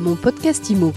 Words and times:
Mon 0.00 0.16
podcast 0.16 0.70
IMO. 0.70 0.94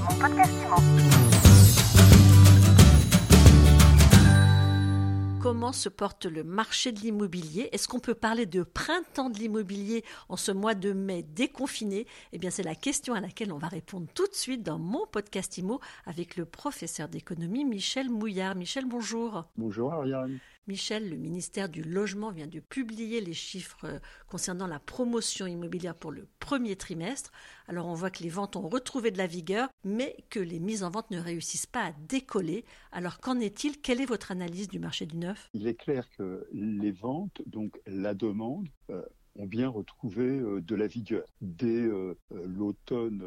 Comment 5.42 5.74
se 5.74 5.90
porte 5.90 6.26
le 6.26 6.46
marché 6.46 6.94
de 6.94 7.02
l'immobilier? 7.02 7.68
Est-ce 7.74 7.90
qu'on 7.90 8.00
peut 8.00 8.14
parler 8.14 8.46
de 8.46 8.64
printemps 8.64 9.30
de 9.30 9.38
l'immobilier 9.40 10.06
en 10.30 10.38
ce 10.38 10.54
mois 10.54 10.74
de 10.74 10.94
mai 10.94 11.22
déconfiné? 11.22 12.08
Eh 12.32 12.38
bien, 12.38 12.50
c'est 12.50 12.64
la 12.64 12.76
question 12.76 13.14
à 13.14 13.20
laquelle 13.20 13.52
on 13.52 13.58
va 13.58 13.68
répondre 13.68 14.08
tout 14.16 14.26
de 14.26 14.36
suite 14.36 14.64
dans 14.64 14.80
mon 14.80 15.06
podcast 15.06 15.58
IMO 15.58 15.82
avec 16.06 16.38
le 16.38 16.46
professeur 16.46 17.10
d'économie 17.10 17.66
Michel 17.66 18.10
Mouillard. 18.10 18.56
Michel, 18.56 18.86
bonjour. 18.86 19.44
Bonjour 19.58 19.92
Ariane. 19.92 20.40
Michel, 20.68 21.10
le 21.10 21.18
ministère 21.18 21.68
du 21.68 21.84
Logement 21.84 22.32
vient 22.32 22.48
de 22.48 22.62
publier 22.62 23.20
les 23.20 23.34
chiffres 23.34 23.84
euh, 23.84 24.00
concernant 24.28 24.66
la 24.66 24.80
promotion 24.80 25.46
immobilière 25.46 25.94
pour 25.94 26.12
le 26.12 26.26
premier 26.40 26.78
trimestre. 26.78 27.34
Alors 27.68 27.88
on 27.88 27.94
voit 27.94 28.10
que 28.10 28.24
les 28.24 28.30
ventes 28.30 28.56
ont 28.56 28.70
retrouvé 28.70 29.12
de 29.12 29.18
la 29.18 29.28
vigueur, 29.28 29.68
mais 29.84 30.16
que 30.30 30.40
les 30.40 30.62
mises 30.62 30.84
en 30.84 30.90
vente 30.90 31.12
ne 31.12 31.20
réussissent 31.20 31.66
pas 31.66 31.88
à 31.88 31.92
décoller. 32.08 32.64
Alors 32.94 33.20
qu'en 33.20 33.42
est-il? 33.42 33.82
Quelle 33.82 34.00
est 34.00 34.06
votre 34.06 34.32
analyse 34.32 34.70
du 34.70 34.80
marché 34.80 35.06
du 35.06 35.18
neuf? 35.18 35.50
Il 35.54 35.68
est 35.68 35.76
clair 35.76 36.08
que 36.18 36.48
les 36.54 36.92
ventes, 36.92 37.42
donc 37.46 37.78
la 37.86 38.14
demande, 38.14 38.70
euh, 38.90 39.02
ont 39.36 39.48
bien 39.48 39.68
retrouvé 39.68 40.26
euh, 40.26 40.62
de 40.62 40.76
la 40.76 40.88
vigueur. 40.88 41.26
Dès 41.42 41.90
l'automne 42.32 43.22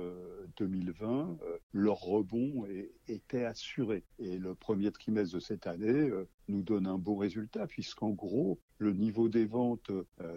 2020, 0.57 1.39
leur 1.73 2.01
rebond 2.01 2.67
était 3.09 3.45
assuré. 3.45 4.05
Et 4.19 4.39
le 4.39 4.55
premier 4.55 4.91
trimestre 4.91 5.35
de 5.35 5.41
cette 5.41 5.67
année 5.67 6.11
nous 6.49 6.63
donne 6.63 6.87
un 6.87 6.99
bon 6.99 7.17
résultat, 7.17 7.67
puisqu'en 7.67 8.11
gros, 8.11 8.59
le 8.79 8.93
niveau 8.93 9.29
des 9.29 9.47
ventes 9.47 9.91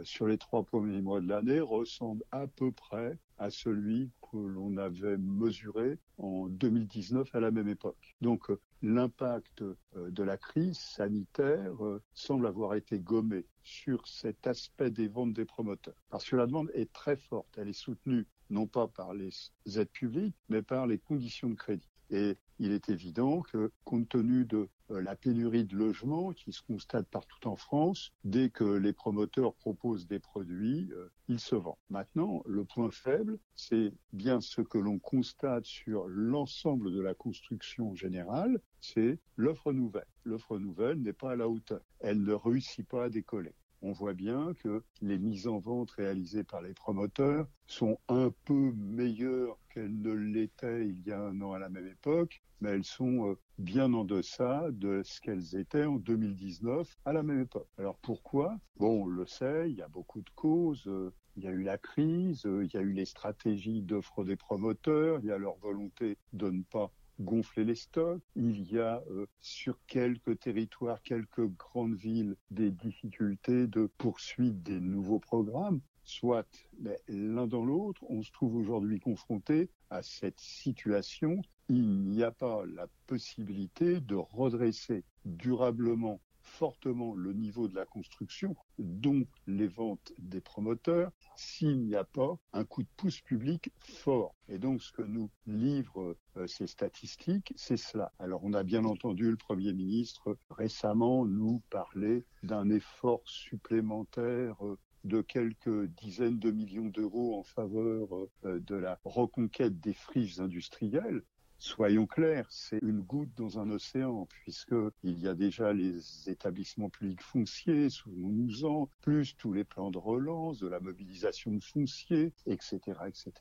sur 0.04 0.28
les 0.28 0.38
trois 0.38 0.64
premiers 0.64 1.02
mois 1.02 1.22
de 1.22 1.28
l'année 1.28 1.60
ressemble 1.60 2.24
à 2.32 2.48
peu 2.48 2.72
près 2.72 3.18
à 3.38 3.50
celui 3.50 4.10
que 4.32 4.38
l'on 4.38 4.78
avait 4.78 5.18
mesuré 5.18 5.98
en 6.18 6.48
2019 6.48 7.34
à 7.34 7.40
la 7.40 7.52
même 7.52 7.68
époque. 7.68 8.16
Donc 8.22 8.52
l'impact 8.82 9.64
de 9.96 10.24
la 10.24 10.38
crise 10.38 10.78
sanitaire 10.78 11.74
semble 12.14 12.48
avoir 12.48 12.76
été 12.76 13.00
gommé 13.00 13.46
sur 13.64 14.08
cet 14.08 14.48
aspect 14.48 14.90
des 14.92 15.08
ventes 15.08 15.34
des 15.34 15.46
promoteurs. 15.46 16.02
Parce 16.10 16.30
que 16.30 16.36
la 16.36 16.48
demande 16.48 16.72
est 16.74 16.92
très 16.92 17.18
forte, 17.18 17.58
elle 17.58 17.70
est 17.70 17.74
soutenue 17.74 18.26
non 18.50 18.68
pas 18.68 18.88
par 18.88 19.14
les 19.14 19.32
aides 19.76 19.92
publiques, 19.92 20.36
mais 20.50 20.62
par 20.62 20.88
les 20.88 20.98
conditions 20.98 21.50
de 21.50 21.56
crédit. 21.56 21.88
Et 22.10 22.38
il 22.60 22.72
est 22.72 22.90
évident 22.90 23.42
que, 23.42 23.72
compte 23.84 24.10
tenu 24.10 24.46
de 24.46 24.68
euh, 24.92 25.02
la 25.02 25.16
pénurie 25.16 25.66
de 25.66 25.76
logements 25.76 26.34
qui 26.34 26.52
se 26.52 26.62
constate 26.62 27.08
partout 27.08 27.48
en 27.48 27.56
France, 27.56 28.12
dès 28.24 28.50
que 28.50 28.64
les 28.64 28.94
promoteurs 28.94 29.54
proposent 29.54 30.08
des 30.08 30.20
produits, 30.20 30.90
euh, 30.94 31.10
ils 31.28 31.40
se 31.40 31.56
vendent. 31.56 31.76
Maintenant, 31.90 32.42
le 32.46 32.66
point 32.66 32.92
faible, 32.92 33.38
c'est 33.56 33.94
bien 34.14 34.42
ce 34.42 34.62
que 34.62 34.78
l'on 34.78 35.00
constate 35.00 35.66
sur 35.66 36.08
l'ensemble 36.08 36.92
de 36.92 37.02
la 37.02 37.14
construction 37.14 37.96
générale, 37.96 38.60
c'est 38.82 39.20
l'offre 39.36 39.72
nouvelle. 39.72 40.08
L'offre 40.24 40.58
nouvelle 40.58 41.02
n'est 41.02 41.14
pas 41.14 41.32
à 41.32 41.36
la 41.36 41.48
hauteur. 41.48 41.82
Elle 42.00 42.24
ne 42.24 42.34
réussit 42.34 42.88
pas 42.88 43.06
à 43.06 43.10
décoller 43.10 43.54
on 43.82 43.92
voit 43.92 44.14
bien 44.14 44.54
que 44.56 44.84
les 45.02 45.18
mises 45.18 45.48
en 45.48 45.60
vente 45.60 45.92
réalisées 45.92 46.44
par 46.44 46.62
les 46.62 46.74
promoteurs 46.74 47.48
sont 47.68 47.98
un 48.08 48.32
peu 48.46 48.74
meilleures 48.76 49.58
qu'elles 49.70 50.02
ne 50.02 50.12
l'étaient 50.12 50.88
il 50.88 51.02
y 51.06 51.12
a 51.12 51.22
un 51.22 51.42
an 51.42 51.54
à 51.54 51.60
la 51.60 51.70
même 51.70 51.88
époque, 51.88 52.42
mais 52.62 52.72
elles 52.72 52.84
sont 52.84 53.30
euh, 53.30 53.38
bien 53.58 53.94
en 53.94 54.04
deçà 54.04 54.70
de 54.72 55.02
ce 55.04 55.22
qu'elles 55.22 55.56
étaient 55.56 55.86
en 55.86 55.96
2019 55.96 56.98
à 57.06 57.14
la 57.14 57.24
même 57.24 57.42
époque. 57.42 57.68
Alors 57.78 57.98
pourquoi? 58.00 58.58
Bon, 58.78 59.04
on 59.04 59.08
le 59.08 59.26
sait, 59.26 59.70
il 59.70 59.78
y 59.78 59.82
a 59.82 59.88
beaucoup 59.88 60.22
de 60.22 60.30
causes. 60.36 60.88
Euh, 60.88 61.14
il 61.38 61.44
y 61.44 61.48
a 61.48 61.52
eu 61.52 61.64
la 61.64 61.78
crise, 61.78 62.46
euh, 62.46 62.66
il 62.66 62.74
y 62.74 62.78
a 62.78 62.82
eu 62.82 62.92
les 62.92 63.06
stratégies 63.06 63.82
d'offre 63.82 64.26
des 64.26 64.36
promoteurs, 64.36 65.20
il 65.22 65.28
y 65.28 65.32
a 65.32 65.38
leur 65.38 65.56
volonté 65.58 66.18
de 66.34 66.50
ne 66.50 66.64
pas 66.64 66.92
gonfler 67.20 67.66
les 67.66 67.76
stocks. 67.76 68.22
Il 68.36 68.72
y 68.72 68.80
a 68.80 69.04
euh, 69.12 69.26
sur 69.42 69.78
quelques 69.88 70.40
territoires, 70.40 71.02
quelques 71.04 71.48
grandes 71.56 71.96
villes, 71.96 72.36
des 72.52 72.72
difficultés 72.72 73.68
de 73.68 73.90
poursuite 73.98 74.62
des 74.64 74.80
nouveaux 74.80 75.20
programmes. 75.20 75.82
Soit, 76.04 76.48
mais 76.80 76.98
l'un 77.08 77.46
dans 77.46 77.64
l'autre, 77.64 78.04
on 78.10 78.24
se 78.24 78.32
trouve 78.32 78.56
aujourd'hui 78.56 79.00
confronté 79.00 79.70
à 79.90 80.02
cette 80.02 80.40
situation. 80.40 81.42
Il 81.68 82.02
n'y 82.06 82.24
a 82.24 82.32
pas 82.32 82.66
la 82.66 82.88
possibilité 83.06 84.00
de 84.00 84.16
redresser 84.16 85.04
durablement 85.26 86.20
fortement 86.50 87.16
le 87.16 87.34
niveau 87.34 87.68
de 87.68 87.76
la 87.76 87.86
construction, 87.86 88.56
dont 88.78 89.26
les 89.48 89.68
ventes 89.68 90.14
des 90.18 90.42
promoteurs, 90.42 91.12
s'il 91.38 91.86
n'y 91.86 91.96
a 91.96 92.04
pas 92.04 92.38
un 92.54 92.66
coup 92.66 92.84
de 92.84 92.90
pouce 92.98 93.22
public 93.22 93.72
fort. 93.80 94.36
Et 94.48 94.58
donc, 94.58 94.82
ce 94.82 94.92
que 94.92 95.04
nous 95.04 95.30
livrent 95.46 96.18
euh, 96.38 96.48
ces 96.48 96.68
statistiques, 96.68 97.54
c'est 97.56 97.78
cela. 97.78 98.12
Alors, 98.20 98.42
on 98.44 98.54
a 98.54 98.64
bien 98.64 98.84
entendu 98.84 99.30
le 99.30 99.38
Premier 99.38 99.74
ministre 99.74 100.38
récemment 100.50 101.26
nous 101.26 101.62
parler 101.70 102.26
d'un 102.44 102.70
effort 102.70 103.22
supplémentaire 103.26 104.56
euh, 104.66 104.78
de 105.04 105.22
quelques 105.22 105.86
dizaines 106.02 106.40
de 106.40 106.52
millions 106.52 106.90
d'euros 106.90 107.40
en 107.40 107.44
faveur 107.44 108.08
euh, 108.46 108.60
de 108.60 108.76
la 108.76 109.00
reconquête 109.06 109.80
des 109.80 109.94
friches 109.94 110.40
industrielles. 110.40 111.24
Soyons 111.62 112.08
clairs, 112.08 112.46
c'est 112.50 112.80
une 112.82 113.02
goutte 113.02 113.36
dans 113.36 113.60
un 113.60 113.70
océan, 113.70 114.26
puisqu'il 114.28 115.20
y 115.20 115.28
a 115.28 115.34
déjà 115.36 115.74
les 115.74 116.30
établissements 116.30 116.90
publics 116.90 117.22
fonciers, 117.22 117.90
souvenons-nous-en, 117.90 118.90
plus 119.02 119.36
tous 119.36 119.52
les 119.52 119.66
plans 119.66 119.92
de 119.92 119.98
relance, 119.98 120.60
de 120.60 120.70
la 120.70 120.80
mobilisation 120.80 121.52
de 121.52 121.62
fonciers, 121.62 122.32
etc., 122.46 122.80
etc. 123.08 123.34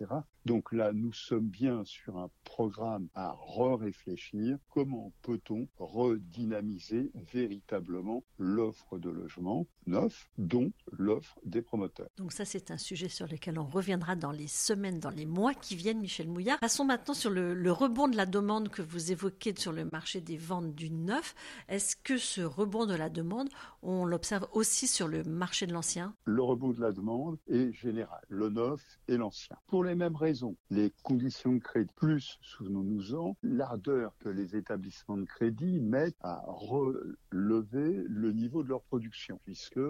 Donc 0.47 0.73
là, 0.73 0.93
nous 0.93 1.13
sommes 1.13 1.47
bien 1.47 1.85
sur 1.85 2.19
un 2.19 2.29
programme 2.43 3.07
à 3.15 3.37
re-réfléchir. 3.39 4.59
Comment 4.69 5.13
peut-on 5.23 5.69
redynamiser 5.79 7.13
véritablement 7.33 8.25
l'offre 8.39 8.99
de 8.99 9.11
logement 9.11 9.69
neuf, 9.87 10.29
dont 10.39 10.73
l'offre 10.91 11.39
des 11.45 11.63
promoteurs? 11.63 12.09
Donc 12.17 12.33
ça, 12.33 12.45
c'est 12.45 12.73
un 12.73 12.79
sujet 12.79 13.09
sur 13.09 13.29
lequel 13.29 13.61
on 13.61 13.67
reviendra 13.67 14.17
dans 14.17 14.33
les 14.33 14.49
semaines, 14.49 14.99
dans 14.99 15.11
les 15.11 15.27
mois 15.27 15.55
qui 15.55 15.77
viennent, 15.77 16.01
Michel 16.01 16.29
Mouillard. 16.29 16.59
Passons 16.59 16.85
maintenant 16.85 17.15
sur 17.15 17.31
le, 17.31 17.55
le 17.55 17.71
rebond 17.71 18.08
de 18.09 18.17
la 18.17 18.27
demande 18.27 18.69
que 18.69 18.83
vous 18.83 19.13
évoquez 19.13 19.55
sur 19.57 19.73
le 19.73 19.85
marché 19.93 20.21
des 20.21 20.37
ventes 20.37 20.75
du 20.75 20.91
neuf, 20.91 21.35
est-ce 21.69 21.97
que 21.97 22.17
ce 22.17 22.41
rebond 22.41 22.87
de 22.87 22.95
la 22.95 23.09
demande, 23.09 23.49
on 23.83 24.05
l'observe 24.05 24.47
aussi 24.53 24.87
sur 24.87 25.09
le 25.09 25.25
marché 25.25 25.67
de 25.67 25.73
l'ancien? 25.73 26.15
Le 26.25 26.43
rebond 26.43 26.71
de 26.71 26.81
la 26.81 26.93
demande 26.93 27.39
est 27.49 27.73
général, 27.73 28.21
le 28.29 28.49
neuf 28.49 28.83
et 29.09 29.17
l'ancien. 29.17 29.57
Pour 29.67 29.85
les 29.85 29.95
mêmes 29.95 30.17
raisons, 30.17 30.57
les 30.71 30.93
conditions 31.03 31.53
de 31.53 31.59
crédit, 31.59 31.91
plus, 31.97 32.39
souvenons-nous-en, 32.43 33.37
l'ardeur 33.43 34.13
que 34.19 34.29
les 34.29 34.57
établissements 34.57 35.17
de 35.17 35.25
crédit 35.25 35.81
mettent 35.81 36.17
à 36.21 36.43
relever 36.47 38.05
le 38.09 38.33
niveau 38.33 38.63
de 38.63 38.69
leur 38.69 38.83
production, 38.83 39.41
puisque 39.45 39.81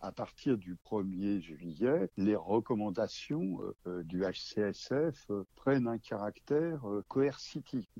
à 0.00 0.12
partir 0.12 0.58
du 0.58 0.76
1er 0.90 1.40
juillet, 1.40 2.10
les 2.16 2.36
recommandations 2.36 3.60
euh, 3.86 4.02
du 4.04 4.22
HCSF 4.24 5.30
euh, 5.30 5.44
prennent 5.56 5.88
un 5.88 5.98
caractère 5.98 6.88
euh, 6.88 7.04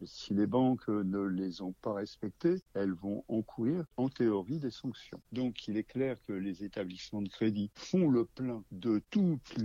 si 0.05 0.35
les 0.35 0.47
banques 0.47 0.89
ne 0.89 1.23
les 1.23 1.63
ont 1.63 1.75
pas 1.83 1.95
respectées, 1.95 2.63
elles 2.75 2.93
vont 2.93 3.25
encourir 3.29 3.85
en 3.97 4.09
théorie 4.09 4.59
des 4.59 4.71
sanctions. 4.71 5.21
Donc 5.33 5.69
il 5.69 5.77
est 5.77 5.85
clair 5.85 6.17
que 6.27 6.33
les 6.33 6.65
établissements 6.65 7.23
de 7.23 7.29
crédit 7.29 7.71
font 7.75 8.11
le 8.11 8.25
plein 8.25 8.63
de 8.71 9.03
toutes 9.11 9.57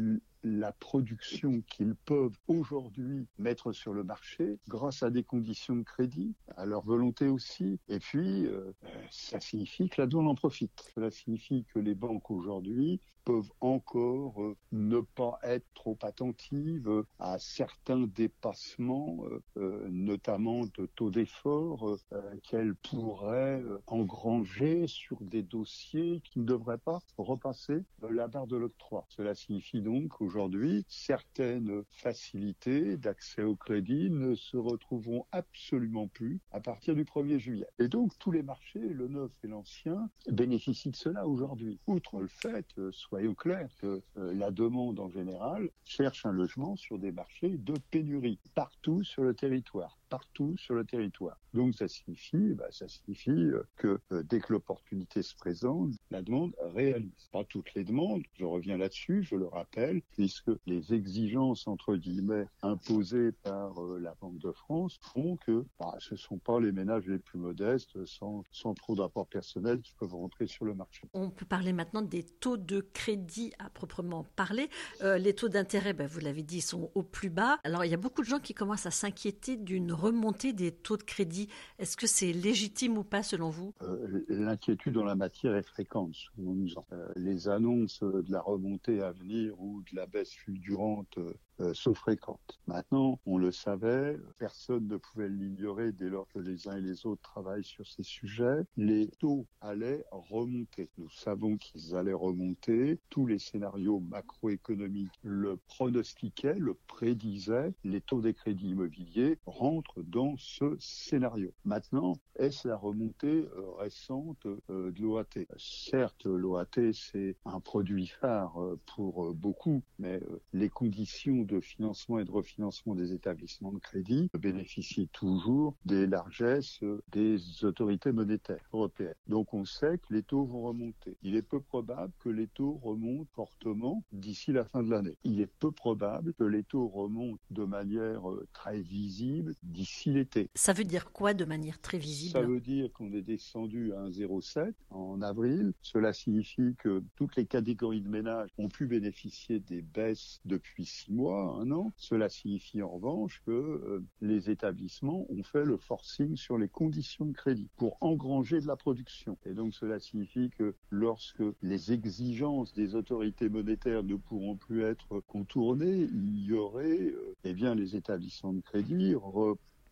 la 0.43 0.71
production 0.71 1.61
qu'ils 1.61 1.95
peuvent 1.95 2.37
aujourd'hui 2.47 3.27
mettre 3.37 3.71
sur 3.71 3.93
le 3.93 4.03
marché 4.03 4.59
grâce 4.67 5.03
à 5.03 5.09
des 5.09 5.23
conditions 5.23 5.75
de 5.75 5.83
crédit, 5.83 6.35
à 6.55 6.65
leur 6.65 6.83
volonté 6.83 7.27
aussi. 7.27 7.79
Et 7.87 7.99
puis, 7.99 8.45
euh, 8.45 8.71
ça 9.11 9.39
signifie 9.39 9.89
que 9.89 10.01
la 10.01 10.07
douane 10.07 10.27
en 10.27 10.35
profite. 10.35 10.91
Cela 10.95 11.11
signifie 11.11 11.65
que 11.73 11.79
les 11.79 11.95
banques 11.95 12.31
aujourd'hui 12.31 12.99
peuvent 13.25 13.51
encore 13.59 14.41
euh, 14.41 14.55
ne 14.71 15.01
pas 15.01 15.39
être 15.43 15.67
trop 15.73 15.97
attentives 16.01 17.03
à 17.19 17.37
certains 17.37 18.07
dépassements, 18.07 19.23
euh, 19.57 19.87
notamment 19.89 20.61
de 20.77 20.85
taux 20.95 21.11
d'effort 21.11 21.97
qu'elles 22.43 22.75
pourraient 22.75 23.61
engranger 23.87 24.87
sur 24.87 25.17
des 25.21 25.43
dossiers 25.43 26.21
qui 26.23 26.39
ne 26.39 26.45
devraient 26.45 26.77
pas 26.77 26.99
repasser 27.17 27.83
la 28.09 28.27
barre 28.27 28.47
de 28.47 28.57
l'octroi. 28.57 29.05
Cela 29.09 29.35
signifie 29.35 29.81
donc 29.81 30.13
aujourd'hui, 30.29 30.85
certaines 30.89 31.83
facilités 31.89 32.97
d'accès 32.97 33.41
au 33.41 33.55
crédit 33.55 34.11
ne 34.11 34.35
se 34.35 34.57
retrouveront 34.57 35.25
absolument 35.31 36.07
plus 36.07 36.39
à 36.51 36.59
partir 36.59 36.93
du 36.93 37.03
1er 37.03 37.39
juillet. 37.39 37.65
Et 37.79 37.87
donc, 37.87 38.11
tous 38.19 38.29
les 38.29 38.43
marchés, 38.43 38.77
le 38.77 39.07
neuf 39.07 39.31
et 39.43 39.47
l'ancien, 39.47 40.07
bénéficient 40.29 40.91
de 40.91 40.95
cela 40.95 41.27
aujourd'hui. 41.27 41.79
Outre 41.87 42.19
le 42.19 42.27
fait, 42.27 42.67
euh, 42.77 42.91
soyons 42.91 43.33
clairs, 43.33 43.71
que 43.81 44.03
euh, 44.17 44.33
la 44.35 44.51
demande 44.51 44.99
en 44.99 45.09
général 45.09 45.71
cherche 45.83 46.27
un 46.27 46.31
logement 46.31 46.75
sur 46.75 46.99
des 46.99 47.11
marchés 47.11 47.57
de 47.57 47.73
pénurie, 47.89 48.37
partout 48.53 49.03
sur 49.03 49.23
le 49.23 49.33
territoire 49.33 49.98
partout 50.09 50.55
sur 50.57 50.73
le 50.73 50.83
territoire. 50.83 51.37
Donc 51.53 51.75
ça 51.75 51.87
signifie, 51.87 52.53
bah, 52.53 52.67
ça 52.71 52.87
signifie 52.87 53.31
euh, 53.31 53.63
que 53.77 53.99
euh, 54.11 54.23
dès 54.23 54.39
que 54.39 54.53
l'opportunité 54.53 55.23
se 55.23 55.35
présente, 55.35 55.93
la 56.11 56.21
demande 56.21 56.53
réalise. 56.73 57.29
Pas 57.31 57.43
toutes 57.43 57.73
les 57.73 57.83
demandes, 57.83 58.23
je 58.37 58.45
reviens 58.45 58.77
là-dessus, 58.77 59.23
je 59.23 59.35
le 59.35 59.47
rappelle, 59.47 60.01
puisque 60.11 60.51
les 60.65 60.93
exigences, 60.93 61.67
entre 61.67 61.95
guillemets, 61.95 62.45
imposées 62.61 63.31
par 63.43 63.81
euh, 63.81 63.99
la 63.99 64.15
Banque 64.21 64.39
de 64.39 64.51
France 64.51 64.99
font 65.01 65.37
que 65.37 65.65
bah, 65.79 65.95
ce 65.99 66.13
ne 66.13 66.19
sont 66.19 66.37
pas 66.37 66.59
les 66.59 66.71
ménages 66.71 67.07
les 67.07 67.19
plus 67.19 67.39
modestes, 67.39 68.05
sans, 68.05 68.43
sans 68.51 68.73
trop 68.73 68.95
d'apport 68.95 69.27
personnel, 69.27 69.81
qui 69.81 69.93
peuvent 69.93 70.15
rentrer 70.15 70.47
sur 70.47 70.65
le 70.65 70.73
marché. 70.73 71.07
On 71.13 71.29
peut 71.29 71.45
parler 71.45 71.73
maintenant 71.73 72.01
des 72.01 72.23
taux 72.23 72.57
de 72.57 72.81
crédit 72.81 73.53
à 73.59 73.69
proprement 73.69 74.25
parler. 74.35 74.69
Les 75.01 75.33
taux 75.33 75.49
d'intérêt, 75.49 75.93
ben, 75.93 76.07
vous 76.07 76.19
l'avez 76.19 76.43
dit, 76.43 76.61
sont 76.61 76.91
au 76.95 77.03
plus 77.03 77.29
bas. 77.29 77.59
Alors 77.63 77.85
il 77.85 77.91
y 77.91 77.93
a 77.93 77.97
beaucoup 77.97 78.21
de 78.21 78.27
gens 78.27 78.39
qui 78.39 78.53
commencent 78.53 78.85
à 78.85 78.91
s'inquiéter 78.91 79.57
d'une 79.57 79.91
remontée 79.99 80.53
des 80.53 80.71
taux 80.71 80.97
de 80.97 81.03
crédit. 81.03 81.49
Est-ce 81.77 81.97
que 81.97 82.07
c'est 82.07 82.33
légitime 82.33 82.97
ou 82.97 83.03
pas 83.03 83.23
selon 83.23 83.49
vous? 83.49 83.73
Euh, 83.81 84.25
L'inquiétude 84.29 84.97
en 84.97 85.03
la 85.03 85.15
matière 85.15 85.55
est 85.55 85.67
fréquente. 85.67 86.15
Nous, 86.37 86.67
les 87.15 87.47
annonces 87.49 88.01
de 88.01 88.31
la 88.31 88.41
remontée 88.41 89.01
à 89.01 89.11
venir 89.11 89.59
ou 89.59 89.81
de 89.91 89.95
la 89.95 90.05
baisse 90.05 90.33
fulgurante 90.33 91.17
euh, 91.17 91.33
sont 91.73 91.93
fréquentes. 91.93 92.59
Maintenant, 92.67 93.19
on 93.25 93.37
le 93.37 93.51
savait, 93.51 94.17
personne 94.37 94.87
ne 94.87 94.97
pouvait 94.97 95.29
l'ignorer 95.29 95.91
dès 95.91 96.09
lors 96.09 96.27
que 96.29 96.39
les 96.39 96.67
uns 96.67 96.77
et 96.77 96.81
les 96.81 97.05
autres 97.05 97.21
travaillent 97.21 97.63
sur 97.63 97.85
ces 97.87 98.03
sujets. 98.03 98.63
Les 98.77 99.07
taux 99.19 99.45
allaient 99.61 100.05
remonter. 100.11 100.89
Nous 100.97 101.09
savons 101.09 101.57
qu'ils 101.57 101.95
allaient 101.95 102.13
remonter. 102.13 102.99
Tous 103.09 103.25
les 103.25 103.39
scénarios 103.39 103.99
macroéconomiques 103.99 105.19
le 105.23 105.57
pronostiquaient, 105.67 106.57
le 106.57 106.75
prédisaient. 106.87 107.73
Les 107.83 108.01
taux 108.01 108.21
des 108.21 108.33
crédits 108.33 108.69
immobiliers 108.69 109.37
rentrent 109.45 110.01
dans 110.03 110.35
ce 110.37 110.75
scénario. 110.79 111.51
Maintenant, 111.65 112.13
est-ce 112.35 112.67
la 112.67 112.77
remontée 112.77 113.47
euh, 113.57 113.71
récente 113.77 114.45
euh, 114.45 114.91
de 114.91 115.01
l'OAT 115.01 115.25
Certes, 115.57 116.25
l'OAT, 116.25 116.65
c'est 116.93 117.35
un 117.45 117.59
produit 117.59 118.07
phare 118.07 118.57
pour 118.95 119.33
beaucoup, 119.33 119.83
mais 119.97 120.21
les 120.53 120.69
conditions 120.69 121.43
de 121.49 121.59
financement 121.59 122.19
et 122.19 122.25
de 122.25 122.31
refinancement 122.31 122.95
des 122.95 123.13
établissements 123.13 123.71
de 123.71 123.79
crédit 123.79 124.29
bénéficient 124.39 125.09
toujours 125.09 125.75
des 125.85 126.07
largesses 126.07 126.79
des 127.11 127.65
autorités 127.65 128.11
monétaires 128.11 128.63
européennes. 128.73 129.15
Donc 129.27 129.53
on 129.53 129.65
sait 129.65 129.97
que 129.97 130.13
les 130.13 130.23
taux 130.23 130.45
vont 130.45 130.63
remonter. 130.63 131.17
Il 131.21 131.35
est 131.35 131.41
peu 131.41 131.59
probable 131.59 132.13
que 132.19 132.29
les 132.29 132.47
taux 132.47 132.79
remontent 132.83 133.29
fortement 133.33 134.03
d'ici 134.11 134.51
la 134.51 134.65
fin 134.65 134.83
de 134.83 134.89
l'année. 134.89 135.17
Il 135.23 135.41
est 135.41 135.51
peu 135.59 135.71
probable 135.71 136.33
que 136.33 136.43
les 136.43 136.63
taux 136.63 136.87
remontent 136.87 137.41
de 137.49 137.63
manière 137.63 138.29
euh, 138.29 138.47
très 138.53 138.79
visible 138.79 139.55
d'ici 139.63 140.11
l'été. 140.11 140.49
Ça 140.55 140.73
veut 140.73 140.83
dire 140.83 141.11
quoi 141.11 141.33
de 141.33 141.45
manière 141.45 141.79
très 141.81 141.97
visible? 141.97 142.33
Ça 142.33 142.41
veut 142.41 142.59
dire 142.59 142.91
qu'on 142.93 143.11
est 143.13 143.21
descendu 143.21 143.93
à 143.93 144.03
1,07 144.07 144.73
en 144.91 145.21
avril. 145.21 145.73
Cela 145.81 146.13
signifie 146.13 146.75
que 146.77 147.03
toutes 147.15 147.35
les 147.35 147.45
catégories 147.45 148.01
de 148.01 148.09
ménages 148.09 148.49
ont 148.57 148.69
pu 148.69 148.85
bénéficier 148.85 149.59
des 149.59 149.81
baisses 149.81 150.39
depuis 150.45 150.85
six 150.85 151.11
mois 151.11 151.38
un 151.39 151.71
an. 151.71 151.93
Cela 151.97 152.29
signifie 152.29 152.81
en 152.81 152.89
revanche 152.89 153.41
que 153.45 153.51
euh, 153.51 154.03
les 154.21 154.49
établissements 154.49 155.25
ont 155.29 155.43
fait 155.43 155.65
le 155.65 155.77
forcing 155.77 156.35
sur 156.35 156.57
les 156.57 156.69
conditions 156.69 157.25
de 157.25 157.33
crédit 157.33 157.69
pour 157.77 157.97
engranger 158.01 158.61
de 158.61 158.67
la 158.67 158.75
production. 158.75 159.37
Et 159.45 159.53
donc 159.53 159.73
cela 159.73 159.99
signifie 159.99 160.49
que 160.51 160.75
lorsque 160.89 161.43
les 161.61 161.91
exigences 161.91 162.73
des 162.73 162.95
autorités 162.95 163.49
monétaires 163.49 164.03
ne 164.03 164.15
pourront 164.15 164.55
plus 164.55 164.83
être 164.83 165.21
contournées, 165.21 166.07
il 166.11 166.45
y 166.45 166.53
aurait 166.53 166.99
euh, 166.99 167.35
eh 167.43 167.53
bien 167.53 167.75
les 167.75 167.95
établissements 167.95 168.53
de 168.53 168.61
crédit 168.61 169.15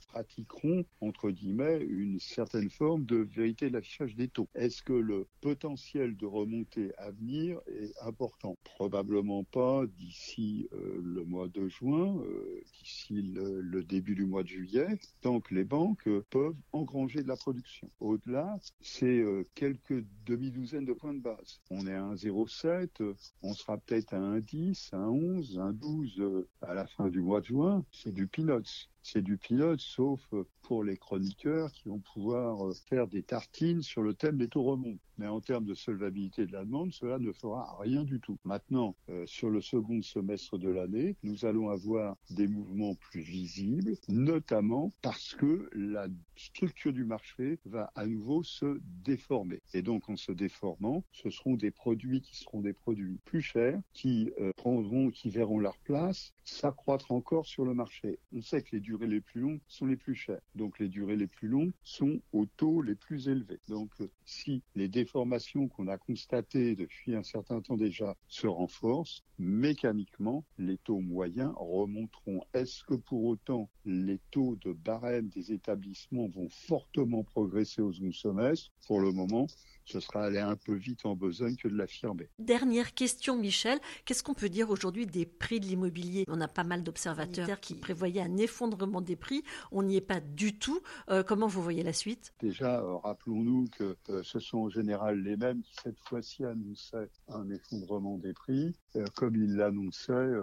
pratiqueront, 0.07 0.85
entre 1.01 1.29
guillemets, 1.29 1.79
une 1.81 2.19
certaine 2.19 2.69
forme 2.69 3.05
de 3.05 3.17
vérité 3.17 3.69
de 3.69 3.73
l'affichage 3.73 4.15
des 4.15 4.27
taux. 4.27 4.47
Est-ce 4.55 4.81
que 4.81 4.93
le 4.93 5.27
potentiel 5.41 6.15
de 6.17 6.25
remontée 6.25 6.93
à 6.97 7.11
venir 7.11 7.59
est 7.67 7.93
important? 8.01 8.57
Probablement 8.63 9.43
pas 9.43 9.85
d'ici 9.85 10.67
euh, 10.73 10.99
le 11.03 11.23
mois 11.23 11.47
de 11.47 11.67
juin, 11.67 12.17
euh, 12.19 12.61
d'ici 12.79 13.21
le, 13.21 13.83
début 13.83 14.15
du 14.15 14.25
mois 14.25 14.43
de 14.43 14.49
juillet, 14.49 14.99
tant 15.21 15.39
que 15.39 15.53
les 15.53 15.63
banques 15.63 16.09
peuvent 16.29 16.55
engranger 16.71 17.21
de 17.23 17.27
la 17.27 17.37
production. 17.37 17.89
Au-delà, 17.99 18.57
c'est 18.81 19.19
euh, 19.19 19.43
quelques 19.55 20.03
demi-douzaines 20.25 20.85
de 20.85 20.93
points 20.93 21.13
de 21.13 21.21
base. 21.21 21.61
On 21.69 21.87
est 21.87 21.93
à 21.93 22.01
1,07, 22.01 23.15
on 23.43 23.53
sera 23.53 23.77
peut-être 23.77 24.13
à 24.13 24.19
1,10, 24.19 24.91
1,11, 24.91 25.55
1,12 25.55 26.45
à 26.61 26.73
la 26.73 26.87
fin 26.87 27.07
du 27.07 27.21
mois 27.21 27.41
de 27.41 27.45
juin. 27.45 27.85
C'est 27.91 28.13
du 28.13 28.27
peanuts 28.27 28.89
c'est 29.09 29.21
du 29.21 29.37
pilote, 29.37 29.79
sauf 29.79 30.19
pour 30.61 30.83
les 30.83 30.97
chroniqueurs 30.97 31.71
qui 31.71 31.87
vont 31.87 31.99
pouvoir 31.99 32.75
faire 32.89 33.07
des 33.07 33.23
tartines 33.23 33.81
sur 33.81 34.01
le 34.01 34.13
thème 34.13 34.37
des 34.37 34.49
taux 34.49 34.63
remontent. 34.63 35.06
Mais 35.17 35.27
en 35.27 35.41
termes 35.41 35.65
de 35.65 35.73
solvabilité 35.73 36.45
de 36.45 36.53
la 36.53 36.65
demande, 36.65 36.93
cela 36.93 37.19
ne 37.19 37.31
fera 37.31 37.77
rien 37.79 38.03
du 38.03 38.19
tout. 38.19 38.37
Maintenant, 38.43 38.95
euh, 39.09 39.25
sur 39.25 39.49
le 39.49 39.61
second 39.61 40.01
semestre 40.01 40.57
de 40.57 40.69
l'année, 40.69 41.15
nous 41.23 41.45
allons 41.45 41.69
avoir 41.69 42.15
des 42.29 42.47
mouvements 42.47 42.95
plus 42.95 43.21
visibles, 43.21 43.95
notamment 44.09 44.91
parce 45.01 45.35
que 45.35 45.69
la 45.73 46.07
structure 46.35 46.93
du 46.93 47.03
marché 47.03 47.59
va 47.65 47.91
à 47.95 48.05
nouveau 48.05 48.43
se 48.43 48.79
déformer. 49.03 49.61
Et 49.73 49.81
donc, 49.81 50.09
en 50.09 50.15
se 50.15 50.31
déformant, 50.31 51.03
ce 51.11 51.29
seront 51.29 51.55
des 51.55 51.71
produits 51.71 52.21
qui 52.21 52.35
seront 52.35 52.61
des 52.61 52.73
produits 52.73 53.19
plus 53.25 53.41
chers, 53.41 53.79
qui 53.93 54.31
euh, 54.39 54.51
prendront, 54.55 55.09
qui 55.09 55.29
verront 55.29 55.59
leur 55.59 55.77
place 55.79 56.33
s'accroître 56.43 57.11
encore 57.11 57.45
sur 57.45 57.65
le 57.65 57.73
marché. 57.73 58.19
On 58.33 58.41
sait 58.41 58.61
que 58.61 58.75
les 58.75 58.79
durées 58.79 59.07
les 59.07 59.21
plus 59.21 59.41
longues 59.41 59.59
sont 59.67 59.85
les 59.85 59.97
plus 59.97 60.15
chères. 60.15 60.41
Donc, 60.55 60.79
les 60.79 60.87
durées 60.87 61.15
les 61.15 61.27
plus 61.27 61.47
longues 61.47 61.73
sont 61.83 62.21
aux 62.31 62.45
taux 62.45 62.81
les 62.81 62.95
plus 62.95 63.27
élevés. 63.27 63.59
Donc, 63.67 63.89
euh, 63.99 64.09
si 64.25 64.63
les 64.75 64.87
qu'on 65.11 65.87
a 65.87 65.97
constatées 65.97 66.75
depuis 66.75 67.15
un 67.15 67.23
certain 67.23 67.61
temps 67.61 67.77
déjà 67.77 68.15
se 68.27 68.47
renforcent, 68.47 69.23
mécaniquement, 69.39 70.43
les 70.57 70.77
taux 70.77 70.99
moyens 70.99 71.53
remonteront. 71.55 72.41
Est-ce 72.53 72.83
que 72.83 72.95
pour 72.95 73.25
autant 73.25 73.69
les 73.85 74.19
taux 74.31 74.55
de 74.57 74.73
barème 74.73 75.29
des 75.29 75.51
établissements 75.51 76.27
vont 76.27 76.49
fortement 76.49 77.23
progresser 77.23 77.81
au 77.81 77.91
second 77.91 78.11
semestre? 78.11 78.71
Pour 78.87 78.99
le 78.99 79.11
moment, 79.11 79.47
ce 79.87 79.99
sera 79.99 80.25
aller 80.25 80.39
un 80.39 80.55
peu 80.55 80.73
vite 80.73 81.05
en 81.05 81.15
besogne 81.15 81.55
que 81.55 81.67
de 81.67 81.75
l'affirmer. 81.75 82.29
Dernière 82.39 82.93
question, 82.93 83.37
Michel. 83.37 83.79
Qu'est-ce 84.05 84.21
qu'on 84.21 84.33
peut 84.33 84.49
dire 84.49 84.69
aujourd'hui 84.69 85.05
des 85.05 85.25
prix 85.25 85.59
de 85.59 85.65
l'immobilier? 85.65 86.25
On 86.27 86.41
a 86.41 86.47
pas 86.47 86.63
mal 86.63 86.83
d'observateurs 86.83 87.59
qui 87.59 87.73
prévoyaient 87.73 88.21
un 88.21 88.37
effondrement 88.37 89.01
des 89.01 89.15
prix. 89.15 89.43
On 89.71 89.83
n'y 89.83 89.95
est 89.95 90.01
pas 90.01 90.19
du 90.19 90.57
tout. 90.59 90.81
Euh, 91.09 91.23
comment 91.23 91.47
vous 91.47 91.61
voyez 91.61 91.83
la 91.83 91.93
suite? 91.93 92.33
Déjà, 92.41 92.81
euh, 92.81 92.97
rappelons-nous 92.97 93.67
que 93.77 93.95
euh, 94.09 94.21
ce 94.23 94.39
sont 94.39 94.59
en 94.59 94.69
général 94.69 95.21
les 95.21 95.37
mêmes 95.37 95.61
qui, 95.61 95.73
cette 95.81 95.99
fois-ci, 95.99 96.43
annonçaient 96.43 97.09
un 97.29 97.49
effondrement 97.49 98.17
des 98.17 98.33
prix, 98.33 98.75
comme 99.15 99.35
ils 99.35 99.55
l'annonçaient 99.55 100.33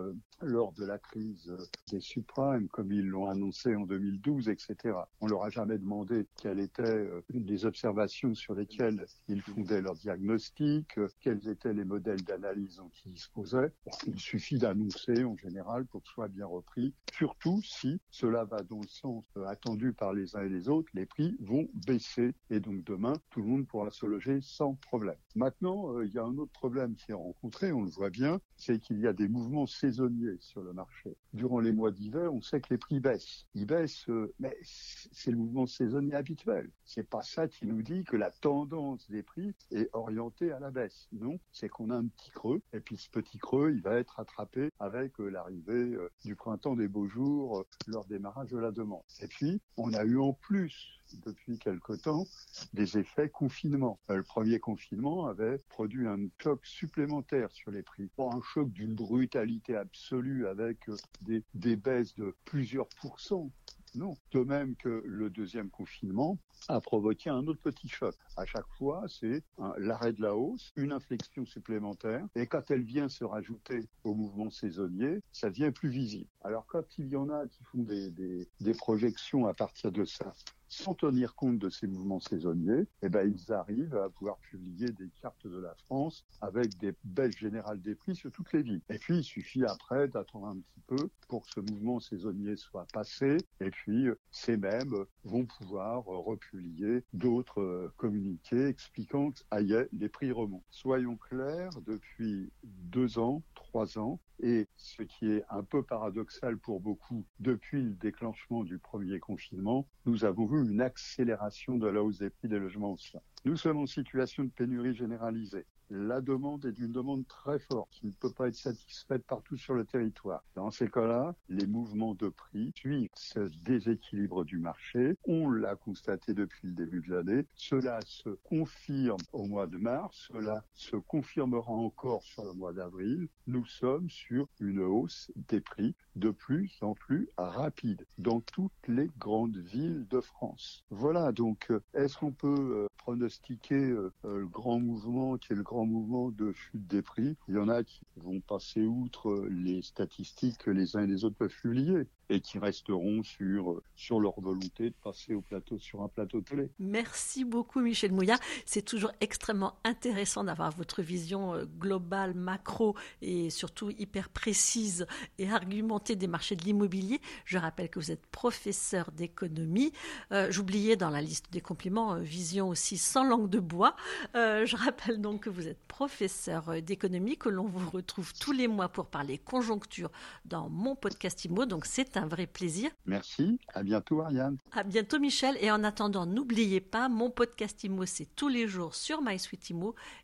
lors 0.43 0.73
de 0.73 0.85
la 0.85 0.99
crise 0.99 1.53
des 1.91 2.01
subprimes, 2.01 2.69
comme 2.69 2.93
ils 2.93 3.07
l'ont 3.07 3.29
annoncé 3.29 3.75
en 3.75 3.87
2012, 3.87 4.49
etc. 4.49 4.97
On 5.21 5.27
leur 5.27 5.45
a 5.45 5.51
jamais 5.51 5.79
demandé 5.79 6.27
quelles 6.41 6.61
étaient 6.61 7.09
les 7.31 7.67
observations 7.67 8.35
sur 8.35 8.55
lesquelles 8.55 9.07
ils 9.29 9.41
fondaient 9.43 9.81
leur 9.81 9.95
diagnostic, 9.95 10.99
quels 11.21 11.49
étaient 11.49 11.73
les 11.73 11.85
modèles 11.85 12.23
d'analyse 12.23 12.77
dont 12.77 12.91
ils 13.05 13.13
disposaient. 13.13 13.73
Il 14.07 14.19
suffit 14.19 14.59
d'annoncer 14.59 15.25
en 15.25 15.37
général 15.37 15.87
pour 15.87 16.03
que 16.03 16.09
ce 16.09 16.15
soit 16.15 16.29
bien 16.29 16.47
repris, 16.47 16.93
surtout 17.13 17.61
si 17.63 18.01
cela 18.11 18.45
va 18.45 18.63
dans 18.63 18.81
le 18.81 18.89
sens 18.89 19.25
attendu 19.47 19.93
par 19.93 20.13
les 20.13 20.37
uns 20.37 20.43
et 20.43 20.49
les 20.49 20.69
autres, 20.69 20.91
les 20.95 21.07
prix 21.07 21.37
vont 21.41 21.69
baisser 21.87 22.33
et 22.51 22.61
donc 22.61 22.85
demain, 22.85 23.15
tout 23.31 23.41
le 23.41 23.49
monde 23.49 23.67
pourra 23.67 23.91
se 23.91 24.07
loger 24.07 24.41
sans 24.41 24.75
problème. 24.75 25.17
Maintenant, 25.35 25.95
euh, 25.95 26.07
il 26.07 26.13
y 26.13 26.19
a 26.19 26.25
un 26.25 26.37
autre 26.39 26.53
problème 26.53 26.95
qui 26.95 27.13
est 27.13 27.15
rencontré, 27.15 27.73
on 27.73 27.83
le 27.83 27.91
voit 27.91 28.11
bien, 28.11 28.41
c'est 28.57 28.79
qu'il 28.79 29.01
y 29.01 29.07
a 29.07 29.13
des 29.13 29.29
mouvements 29.29 29.67
saisonniers 29.67 30.37
sur 30.41 30.63
le 30.63 30.73
marché. 30.73 31.17
Durant 31.33 31.61
les 31.61 31.73
mois 31.73 31.91
d'hiver, 31.91 32.33
on 32.33 32.41
sait 32.41 32.61
que 32.61 32.69
les 32.71 32.79
prix 32.79 33.01
baissent. 33.01 33.47
Ils 33.55 33.67
baissent, 33.67 34.09
euh, 34.09 34.33
mais 34.39 34.57
c'est 34.63 35.31
le 35.31 35.37
mouvement 35.37 35.67
saisonnier 35.67 36.15
habituel. 36.15 36.71
C'est 36.85 37.09
pas 37.09 37.23
ça 37.23 37.49
qui 37.49 37.67
nous 37.67 37.83
dit 37.83 38.05
que 38.05 38.17
la 38.17 38.31
tendance 38.31 39.11
des 39.11 39.23
prix 39.23 39.55
est 39.71 39.89
orientée 39.93 40.53
à 40.53 40.61
la 40.61 40.71
baisse. 40.71 41.09
Non, 41.13 41.39
c'est 41.53 41.69
qu'on 41.69 41.91
a 41.91 41.97
un 41.97 42.07
petit 42.07 42.31
creux, 42.31 42.63
et 42.73 42.81
puis 42.81 42.97
ce 42.97 43.11
petit 43.11 43.39
creux, 43.39 43.73
il 43.73 43.83
va 43.83 43.97
être 43.97 44.21
attrapé 44.21 44.71
avec 44.79 45.21
euh, 45.21 45.29
l'arrivée 45.29 45.97
du 46.25 46.37
printemps 46.37 46.77
des 46.77 46.89
beaux 46.89 47.09
jours, 47.09 47.65
leur 47.87 48.05
démarrage 48.05 48.51
de 48.51 48.59
la 48.59 48.71
demande. 48.71 49.03
Et 49.21 49.27
puis, 49.27 49.61
on 49.77 49.93
a 49.93 50.05
eu 50.05 50.19
en 50.19 50.33
plus 50.33 51.01
depuis 51.25 51.59
quelque 51.59 51.95
temps 51.95 52.27
des 52.73 52.99
effets 52.99 53.29
confinement. 53.29 53.99
Euh, 54.11 54.17
le 54.17 54.23
premier 54.23 54.59
confinement 54.59 55.27
avait 55.27 55.59
produit 55.69 56.07
un 56.07 56.29
choc 56.43 56.65
supplémentaire 56.65 57.51
sur 57.53 57.71
les 57.71 57.83
prix. 57.83 58.09
Un 58.19 58.41
choc 58.43 58.71
d'une 58.71 58.95
brutalité 58.95 59.77
absolue 59.77 60.47
avec 60.47 60.89
euh, 60.89 60.97
des, 61.23 61.77
baisses 61.77 62.15
de 62.15 62.35
plusieurs 62.45 62.89
pourcents, 63.01 63.51
non. 63.95 64.17
De 64.33 64.41
même 64.41 64.75
que 64.75 65.03
le 65.07 65.31
deuxième 65.31 65.71
confinement 65.71 66.39
a 66.69 66.81
provoqué 66.81 67.31
un 67.31 67.47
autre 67.47 67.61
petit 67.61 67.89
choc. 67.89 68.15
À 68.37 68.45
chaque 68.45 68.67
fois, 68.77 69.05
c'est 69.09 69.43
l'arrêt 69.79 70.13
de 70.13 70.23
la 70.23 70.35
hausse, 70.35 70.73
une 70.77 70.93
inflexion 70.93 71.47
supplémentaire, 71.47 72.27
et 72.35 72.47
quand 72.47 72.71
elle 72.71 72.83
vient 72.83 73.09
se 73.09 73.23
rajouter 73.25 73.87
au 74.03 74.15
mouvement 74.15 74.51
saisonnier, 74.51 75.21
ça 75.31 75.49
devient 75.51 75.71
plus 75.71 75.91
visible. 75.91 76.29
Alors 76.43 76.67
quand 76.67 76.99
il 76.99 77.09
y 77.09 77.17
en 77.17 77.29
a 77.31 77.47
qui 77.47 77.63
font 77.65 77.83
des 77.83 78.75
projections 78.75 79.47
à 79.47 79.55
partir 79.55 79.93
de 79.93 80.05
ça, 80.05 80.35
sans 80.75 80.95
tenir 80.95 81.35
compte 81.35 81.59
de 81.59 81.71
ces 81.71 81.87
mouvements 81.87 82.21
saisonniers, 82.21 82.87
eh 83.03 83.09
ben, 83.09 83.33
ils 83.33 83.53
arrivent 83.53 83.97
à 83.97 84.09
pouvoir 84.11 84.39
publier 84.39 84.91
des 84.91 85.09
cartes 85.23 85.47
de 85.47 85.59
la 85.59 85.75
France 85.87 86.25
avec 86.41 86.77
des 86.79 86.95
baisses 87.05 87.39
générales 87.39 87.81
des 87.81 87.95
prix 87.95 88.17
sur 88.17 88.33
toutes 88.33 88.53
les 88.53 88.63
villes. 88.63 88.83
Et 88.89 88.99
puis, 88.99 89.19
il 89.19 89.25
suffit 89.25 89.65
après 89.65 90.09
d'attendre 90.09 90.49
un 90.49 90.57
petit 90.57 90.81
peu 90.87 91.11
pour 91.29 91.43
que 91.43 91.53
ce 91.55 91.61
mouvement 91.61 92.01
saisonnier 92.01 92.57
soit 92.57 92.87
passé. 92.93 93.37
Et 93.61 93.71
puis, 93.71 94.09
ces 94.31 94.57
mêmes 94.57 94.95
vont 95.23 95.47
pouvoir 95.47 96.05
republier 96.05 97.05
d'autres 97.13 97.93
communiqués 97.97 98.67
expliquant 98.67 99.31
que, 99.31 99.41
aïe, 99.51 99.77
les 99.93 100.09
prix 100.09 100.33
remontent. 100.33 100.65
Soyons 100.71 101.17
clairs, 101.17 101.71
depuis 101.87 102.51
deux 102.65 103.19
ans, 103.19 103.43
trois 103.55 103.99
ans, 103.99 104.21
et 104.41 104.67
ce 104.77 105.03
qui 105.03 105.31
est 105.31 105.45
un 105.49 105.63
peu 105.63 105.83
paradoxal 105.83 106.59
pour 106.59 106.81
beaucoup, 106.81 107.25
depuis 107.41 107.83
le 107.83 107.95
déclenchement 107.95 108.65
du 108.65 108.79
premier 108.79 109.21
confinement, 109.21 109.87
nous 110.07 110.25
avons 110.25 110.47
vu 110.47 110.64
une 110.69 110.81
accélération 110.81 111.77
de 111.77 111.87
la 111.87 112.03
hausse 112.03 112.19
des 112.19 112.31
prix 112.31 112.49
des 112.49 112.59
logements 112.59 112.93
anciens. 112.93 113.21
Nous 113.45 113.57
sommes 113.57 113.79
en 113.79 113.87
situation 113.87 114.45
de 114.45 114.51
pénurie 114.51 114.95
généralisée 114.95 115.67
la 115.91 116.21
demande 116.21 116.65
est 116.65 116.73
d'une 116.73 116.93
demande 116.93 117.27
très 117.27 117.59
forte 117.59 117.91
qui 117.93 118.07
ne 118.07 118.13
peut 118.13 118.33
pas 118.33 118.49
être 118.49 118.55
satisfaite 118.55 119.25
partout 119.27 119.57
sur 119.57 119.75
le 119.75 119.85
territoire. 119.85 120.43
Dans 120.55 120.71
ces 120.71 120.89
cas-là, 120.89 121.35
les 121.49 121.67
mouvements 121.67 122.15
de 122.15 122.29
prix 122.29 122.73
suivent 122.75 123.11
ce 123.15 123.51
déséquilibre 123.65 124.45
du 124.45 124.59
marché. 124.59 125.17
On 125.25 125.51
l'a 125.51 125.77
constaté 125.77 126.35
depuis 126.35 126.69
le 126.69 126.75
début 126.75 127.01
de 127.01 127.15
l'année. 127.15 127.47
Cela 127.55 128.01
se 128.07 128.31
confirme 128.45 129.21
au 129.33 129.47
mois 129.47 129.67
de 129.67 129.77
mars. 129.77 130.29
Cela 130.33 130.65
se 130.75 130.97
confirmera 130.97 131.73
encore 131.73 132.23
sur 132.23 132.45
le 132.45 132.53
mois 132.53 132.73
d'avril. 132.73 133.29
Nous 133.47 133.67
sommes 133.67 134.09
sur 134.11 134.49
une 134.61 134.81
hausse 134.81 135.31
des 135.49 135.61
prix 135.61 135.95
de 136.17 136.31
plus 136.31 136.79
en 136.81 136.95
plus 136.95 137.29
rapide 137.37 138.07
dans 138.19 138.41
toutes 138.41 138.73
les 138.89 139.11
grandes 139.19 139.57
villes 139.57 140.07
de 140.09 140.21
France. 140.21 140.85
Voilà, 140.91 141.33
donc 141.33 141.67
euh, 141.71 141.81
est-ce 141.95 142.17
qu'on 142.17 142.33
peut 142.33 142.49
euh, 142.49 142.87
pronostiquer 142.99 143.75
euh, 143.75 144.13
le 144.23 144.47
grand 144.47 144.79
mouvement 144.79 145.37
qui 145.37 145.53
est 145.53 145.57
le 145.57 145.63
grand 145.63 145.74
mouvement 145.83 146.31
de 146.31 146.53
chute 146.53 146.87
des 146.87 147.03
prix. 147.03 147.37
Il 147.49 147.55
y 147.55 147.59
en 147.59 147.69
a 147.69 147.83
qui 147.83 148.01
vont 148.17 148.41
passer 148.41 148.83
outre 148.83 149.47
les 149.51 149.83
statistiques 149.83 150.59
que 150.59 150.71
les 150.71 150.97
uns 150.97 151.03
et 151.03 151.07
les 151.07 151.25
autres 151.25 151.37
peuvent 151.37 151.55
publier 151.61 152.07
et 152.31 152.41
qui 152.41 152.59
resteront 152.59 153.23
sur, 153.23 153.83
sur 153.95 154.21
leur 154.21 154.41
volonté 154.41 154.91
de 154.91 154.95
passer 155.03 155.35
au 155.35 155.41
plateau, 155.41 155.79
sur 155.79 156.03
un 156.03 156.09
plateau 156.09 156.41
télé. 156.41 156.71
Merci 156.79 157.45
beaucoup 157.45 157.81
Michel 157.81 158.13
Mouillard. 158.13 158.39
C'est 158.65 158.85
toujours 158.85 159.13
extrêmement 159.21 159.75
intéressant 159.85 160.45
d'avoir 160.45 160.71
votre 160.71 161.03
vision 161.03 161.55
euh, 161.55 161.65
globale, 161.79 162.35
macro 162.35 162.97
et 163.21 163.51
surtout 163.51 163.91
hyper 163.91 164.31
précise 164.31 165.07
et 165.39 165.51
argumentée 165.51 166.17
des 166.17 166.27
marchés 166.27 166.57
de 166.57 166.65
l'immobilier. 166.65 167.21
Je 167.45 167.59
rappelle 167.59 167.91
que 167.91 167.99
vous 167.99 168.11
êtes 168.11 168.27
professeur 168.27 169.11
d'économie. 169.13 169.93
Euh, 170.33 170.51
j'oubliais 170.51 170.97
dans 170.97 171.11
la 171.11 171.21
liste 171.21 171.53
des 171.53 171.61
compliments, 171.61 172.15
euh, 172.15 172.21
vision 172.21 172.69
aussi 172.69 172.97
sans 172.97 173.25
langue 173.25 173.51
de 173.51 173.61
bois. 173.61 173.97
je 174.35 174.77
rappelle 174.77 175.21
donc 175.21 175.43
que 175.43 175.51
vous 175.51 175.64
êtes 175.67 175.83
professeur 175.89 176.83
d'économie, 176.83 177.37
que 177.37 177.49
l'on 177.49 177.67
vous 177.67 177.91
retrouve 177.91 178.33
tous 178.35 178.53
les 178.53 178.69
mois 178.69 178.89
pour 178.89 179.07
parler 179.07 179.39
conjoncture 179.39 180.11
dans 180.45 180.69
mon 180.69 180.95
podcast 180.95 181.45
IMO. 181.45 181.67
Donc 181.67 181.87
c'est 181.87 182.17
un 182.17 182.27
vrai 182.27 182.47
plaisir. 182.47 182.91
Merci. 183.07 183.59
À 183.73 183.83
bientôt, 183.83 184.21
Ariane. 184.21 184.59
À 184.73 184.83
bientôt, 184.83 185.19
Michel. 185.19 185.57
Et 185.61 185.71
en 185.71 185.85
attendant, 185.85 186.27
n'oubliez 186.27 186.81
pas, 186.81 187.09
mon 187.09 187.31
podcast 187.31 187.83
IMO, 187.85 188.07
c'est 188.07 188.29
tous 188.37 188.49
les 188.49 188.69
jours 188.69 188.95
sur 188.95 189.21
MySuite 189.23 189.65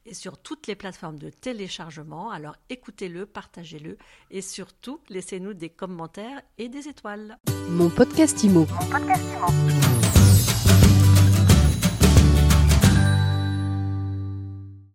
et 0.06 0.14
sur 0.14 0.38
toutes 0.38 0.66
les 0.66 0.74
plateformes 0.74 1.18
de 1.18 1.30
téléchargement. 1.30 2.30
Alors 2.30 2.56
écoutez-le, 2.68 3.26
partagez-le 3.26 3.96
et 4.30 4.42
surtout, 4.42 5.00
laissez-nous 5.08 5.54
des 5.54 5.70
commentaires 5.70 6.42
et 6.58 6.68
des 6.68 6.88
étoiles. 6.88 7.38
Mon 7.68 7.88
podcast 7.90 8.42
IMO. 8.44 8.66
Mon 8.66 8.90
podcast 8.90 9.22
IMO. 9.36 10.29